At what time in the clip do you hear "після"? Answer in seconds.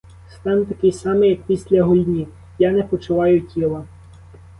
1.41-1.83